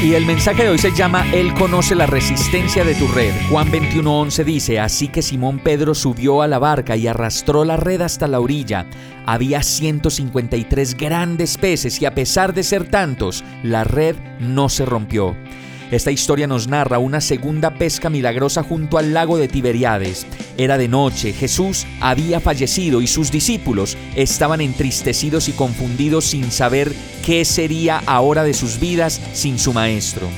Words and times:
Y 0.00 0.14
el 0.14 0.26
mensaje 0.26 0.62
de 0.62 0.68
hoy 0.68 0.78
se 0.78 0.94
llama 0.94 1.26
Él 1.32 1.52
conoce 1.54 1.96
la 1.96 2.06
resistencia 2.06 2.84
de 2.84 2.94
tu 2.94 3.08
red. 3.08 3.34
Juan 3.50 3.68
21:11 3.72 4.44
dice, 4.44 4.78
así 4.78 5.08
que 5.08 5.22
Simón 5.22 5.58
Pedro 5.58 5.92
subió 5.92 6.40
a 6.40 6.46
la 6.46 6.60
barca 6.60 6.96
y 6.96 7.08
arrastró 7.08 7.64
la 7.64 7.76
red 7.76 8.00
hasta 8.02 8.28
la 8.28 8.38
orilla. 8.38 8.86
Había 9.26 9.60
153 9.64 10.96
grandes 10.96 11.58
peces 11.58 12.00
y 12.00 12.06
a 12.06 12.14
pesar 12.14 12.54
de 12.54 12.62
ser 12.62 12.88
tantos, 12.88 13.42
la 13.64 13.82
red 13.82 14.14
no 14.38 14.68
se 14.68 14.86
rompió. 14.86 15.34
Esta 15.90 16.12
historia 16.12 16.46
nos 16.46 16.68
narra 16.68 16.98
una 16.98 17.20
segunda 17.20 17.74
pesca 17.74 18.08
milagrosa 18.08 18.62
junto 18.62 18.98
al 18.98 19.12
lago 19.12 19.36
de 19.36 19.48
Tiberiades. 19.48 20.26
Era 20.60 20.76
de 20.76 20.88
noche, 20.88 21.32
Jesús 21.32 21.86
había 22.00 22.40
fallecido 22.40 23.00
y 23.00 23.06
sus 23.06 23.30
discípulos 23.30 23.96
estaban 24.16 24.60
entristecidos 24.60 25.48
y 25.48 25.52
confundidos 25.52 26.24
sin 26.24 26.50
saber 26.50 26.92
qué 27.24 27.44
sería 27.44 28.02
ahora 28.06 28.42
de 28.42 28.52
sus 28.54 28.80
vidas 28.80 29.20
sin 29.34 29.60
su 29.60 29.72
maestro. 29.72 30.28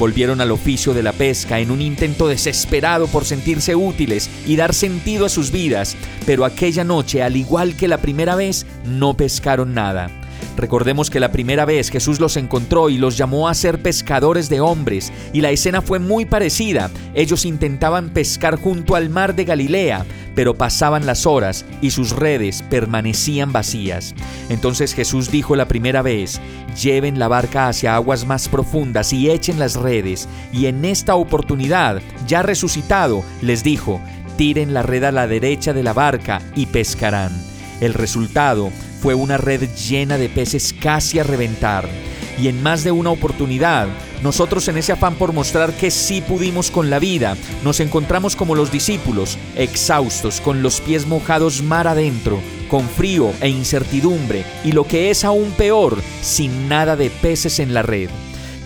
Volvieron 0.00 0.40
al 0.40 0.50
oficio 0.50 0.94
de 0.94 1.04
la 1.04 1.12
pesca 1.12 1.60
en 1.60 1.70
un 1.70 1.80
intento 1.80 2.26
desesperado 2.26 3.06
por 3.06 3.24
sentirse 3.24 3.76
útiles 3.76 4.28
y 4.48 4.56
dar 4.56 4.74
sentido 4.74 5.26
a 5.26 5.28
sus 5.28 5.52
vidas, 5.52 5.96
pero 6.26 6.44
aquella 6.44 6.82
noche, 6.82 7.22
al 7.22 7.36
igual 7.36 7.76
que 7.76 7.86
la 7.86 7.98
primera 7.98 8.34
vez, 8.34 8.66
no 8.84 9.16
pescaron 9.16 9.74
nada. 9.74 10.10
Recordemos 10.56 11.10
que 11.10 11.20
la 11.20 11.32
primera 11.32 11.64
vez 11.64 11.90
Jesús 11.90 12.20
los 12.20 12.36
encontró 12.36 12.90
y 12.90 12.98
los 12.98 13.16
llamó 13.16 13.48
a 13.48 13.54
ser 13.54 13.80
pescadores 13.80 14.48
de 14.48 14.60
hombres, 14.60 15.12
y 15.32 15.40
la 15.40 15.50
escena 15.50 15.82
fue 15.82 15.98
muy 15.98 16.24
parecida. 16.24 16.90
Ellos 17.14 17.44
intentaban 17.44 18.10
pescar 18.10 18.56
junto 18.56 18.96
al 18.96 19.10
mar 19.10 19.34
de 19.34 19.44
Galilea, 19.44 20.04
pero 20.34 20.54
pasaban 20.54 21.04
las 21.04 21.26
horas 21.26 21.64
y 21.82 21.90
sus 21.90 22.10
redes 22.10 22.62
permanecían 22.70 23.52
vacías. 23.52 24.14
Entonces 24.48 24.94
Jesús 24.94 25.30
dijo 25.30 25.56
la 25.56 25.66
primera 25.66 26.00
vez, 26.02 26.40
lleven 26.80 27.18
la 27.18 27.26
barca 27.26 27.68
hacia 27.68 27.96
aguas 27.96 28.24
más 28.24 28.48
profundas 28.48 29.12
y 29.12 29.30
echen 29.30 29.58
las 29.58 29.74
redes. 29.74 30.28
Y 30.52 30.66
en 30.66 30.84
esta 30.84 31.16
oportunidad, 31.16 32.00
ya 32.28 32.42
resucitado, 32.42 33.24
les 33.42 33.64
dijo, 33.64 34.00
tiren 34.36 34.74
la 34.74 34.82
red 34.82 35.02
a 35.02 35.10
la 35.10 35.26
derecha 35.26 35.72
de 35.72 35.82
la 35.82 35.92
barca 35.92 36.40
y 36.54 36.66
pescarán. 36.66 37.32
El 37.80 37.94
resultado 37.94 38.70
fue 39.00 39.14
una 39.14 39.36
red 39.36 39.68
llena 39.74 40.18
de 40.18 40.28
peces 40.28 40.74
casi 40.78 41.18
a 41.18 41.24
reventar. 41.24 41.88
Y 42.40 42.48
en 42.48 42.62
más 42.62 42.84
de 42.84 42.92
una 42.92 43.10
oportunidad, 43.10 43.88
nosotros 44.22 44.68
en 44.68 44.78
ese 44.78 44.92
afán 44.92 45.16
por 45.16 45.32
mostrar 45.32 45.72
que 45.72 45.90
sí 45.90 46.20
pudimos 46.20 46.70
con 46.70 46.88
la 46.88 46.98
vida, 46.98 47.36
nos 47.64 47.80
encontramos 47.80 48.36
como 48.36 48.54
los 48.54 48.70
discípulos, 48.70 49.38
exhaustos, 49.56 50.40
con 50.40 50.62
los 50.62 50.80
pies 50.80 51.06
mojados 51.06 51.62
mar 51.62 51.88
adentro, 51.88 52.40
con 52.68 52.88
frío 52.88 53.32
e 53.40 53.48
incertidumbre, 53.48 54.44
y 54.64 54.72
lo 54.72 54.84
que 54.84 55.10
es 55.10 55.24
aún 55.24 55.50
peor, 55.52 55.98
sin 56.22 56.68
nada 56.68 56.96
de 56.96 57.10
peces 57.10 57.58
en 57.58 57.74
la 57.74 57.82
red. 57.82 58.08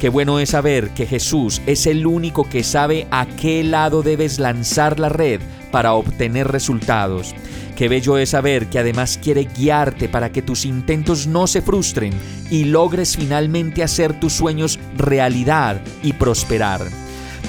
Qué 0.00 0.08
bueno 0.08 0.40
es 0.40 0.50
saber 0.50 0.90
que 0.90 1.06
Jesús 1.06 1.62
es 1.64 1.86
el 1.86 2.06
único 2.06 2.48
que 2.48 2.64
sabe 2.64 3.06
a 3.10 3.24
qué 3.24 3.62
lado 3.62 4.02
debes 4.02 4.38
lanzar 4.38 4.98
la 4.98 5.08
red 5.08 5.40
para 5.70 5.92
obtener 5.94 6.48
resultados. 6.48 7.34
Qué 7.76 7.88
bello 7.88 8.18
es 8.18 8.30
saber 8.30 8.66
que 8.66 8.78
además 8.78 9.18
quiere 9.22 9.44
guiarte 9.44 10.08
para 10.08 10.30
que 10.30 10.42
tus 10.42 10.64
intentos 10.64 11.26
no 11.26 11.46
se 11.46 11.62
frustren 11.62 12.12
y 12.50 12.64
logres 12.64 13.16
finalmente 13.16 13.82
hacer 13.82 14.18
tus 14.20 14.34
sueños 14.34 14.78
realidad 14.96 15.80
y 16.02 16.12
prosperar. 16.12 16.82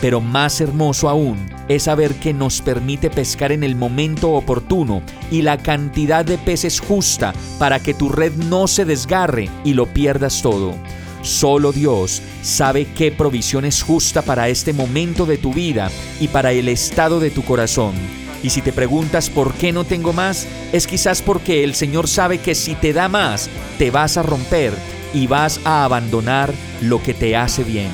Pero 0.01 0.21
más 0.21 0.61
hermoso 0.61 1.09
aún 1.09 1.37
es 1.67 1.83
saber 1.83 2.15
que 2.15 2.33
nos 2.33 2.61
permite 2.61 3.09
pescar 3.09 3.51
en 3.51 3.63
el 3.63 3.75
momento 3.75 4.31
oportuno 4.31 5.01
y 5.29 5.41
la 5.41 5.57
cantidad 5.57 6.25
de 6.25 6.37
peces 6.37 6.79
justa 6.79 7.33
para 7.59 7.79
que 7.79 7.93
tu 7.93 8.09
red 8.09 8.33
no 8.33 8.67
se 8.67 8.85
desgarre 8.85 9.49
y 9.63 9.73
lo 9.73 9.85
pierdas 9.87 10.41
todo. 10.41 10.73
Solo 11.21 11.71
Dios 11.71 12.21
sabe 12.41 12.85
qué 12.85 13.11
provisión 13.11 13.63
es 13.63 13.81
justa 13.81 14.21
para 14.21 14.49
este 14.49 14.73
momento 14.73 15.25
de 15.25 15.37
tu 15.37 15.53
vida 15.53 15.89
y 16.19 16.27
para 16.27 16.51
el 16.51 16.67
estado 16.67 17.19
de 17.19 17.29
tu 17.29 17.43
corazón. 17.43 18.22
Y 18.43 18.49
si 18.49 18.61
te 18.61 18.73
preguntas 18.73 19.29
por 19.29 19.53
qué 19.53 19.71
no 19.71 19.85
tengo 19.85 20.11
más, 20.11 20.47
es 20.73 20.85
quizás 20.85 21.21
porque 21.21 21.63
el 21.63 21.73
Señor 21.75 22.09
sabe 22.09 22.39
que 22.39 22.53
si 22.53 22.75
te 22.75 22.91
da 22.91 23.07
más, 23.07 23.49
te 23.79 23.89
vas 23.89 24.17
a 24.17 24.23
romper 24.23 24.73
y 25.13 25.27
vas 25.27 25.61
a 25.63 25.85
abandonar 25.85 26.53
lo 26.81 27.01
que 27.01 27.13
te 27.13 27.37
hace 27.37 27.63
bien. 27.63 27.89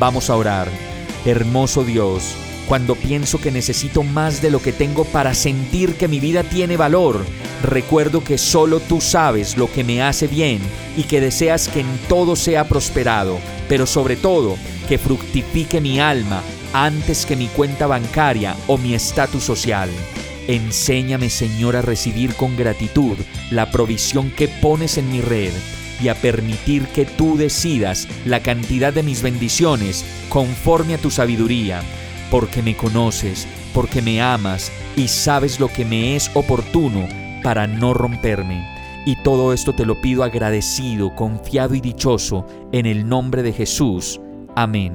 Vamos 0.00 0.30
a 0.30 0.36
orar. 0.36 0.68
Hermoso 1.24 1.84
Dios, 1.84 2.34
cuando 2.68 2.96
pienso 2.96 3.40
que 3.40 3.52
necesito 3.52 4.02
más 4.02 4.42
de 4.42 4.50
lo 4.50 4.60
que 4.60 4.72
tengo 4.72 5.04
para 5.04 5.32
sentir 5.32 5.94
que 5.94 6.08
mi 6.08 6.18
vida 6.18 6.42
tiene 6.42 6.76
valor, 6.76 7.24
recuerdo 7.62 8.24
que 8.24 8.36
solo 8.36 8.80
tú 8.80 9.00
sabes 9.00 9.56
lo 9.56 9.70
que 9.72 9.84
me 9.84 10.02
hace 10.02 10.26
bien 10.26 10.60
y 10.96 11.04
que 11.04 11.20
deseas 11.20 11.68
que 11.68 11.80
en 11.80 11.98
todo 12.08 12.34
sea 12.34 12.64
prosperado, 12.64 13.38
pero 13.68 13.86
sobre 13.86 14.16
todo 14.16 14.56
que 14.88 14.98
fructifique 14.98 15.80
mi 15.80 16.00
alma 16.00 16.42
antes 16.74 17.24
que 17.24 17.36
mi 17.36 17.46
cuenta 17.46 17.86
bancaria 17.86 18.56
o 18.66 18.76
mi 18.76 18.94
estatus 18.94 19.44
social. 19.44 19.88
Enséñame, 20.48 21.30
Señor, 21.30 21.76
a 21.76 21.82
recibir 21.82 22.34
con 22.34 22.54
gratitud 22.56 23.16
la 23.50 23.70
provisión 23.70 24.30
que 24.30 24.48
pones 24.48 24.98
en 24.98 25.10
mi 25.10 25.22
red 25.22 25.52
y 26.02 26.08
a 26.08 26.16
permitir 26.16 26.86
que 26.88 27.06
tú 27.06 27.36
decidas 27.36 28.08
la 28.26 28.40
cantidad 28.40 28.92
de 28.92 29.04
mis 29.04 29.22
bendiciones 29.22 30.04
conforme 30.28 30.94
a 30.94 30.98
tu 30.98 31.10
sabiduría, 31.10 31.80
porque 32.30 32.60
me 32.60 32.76
conoces, 32.76 33.46
porque 33.72 34.02
me 34.02 34.20
amas 34.20 34.70
y 34.96 35.08
sabes 35.08 35.60
lo 35.60 35.68
que 35.68 35.84
me 35.84 36.16
es 36.16 36.30
oportuno 36.34 37.08
para 37.42 37.66
no 37.68 37.94
romperme. 37.94 38.68
Y 39.06 39.16
todo 39.16 39.52
esto 39.52 39.74
te 39.74 39.86
lo 39.86 40.00
pido 40.00 40.24
agradecido, 40.24 41.14
confiado 41.14 41.74
y 41.74 41.80
dichoso, 41.80 42.46
en 42.72 42.86
el 42.86 43.08
nombre 43.08 43.42
de 43.42 43.52
Jesús. 43.52 44.20
Amén. 44.56 44.94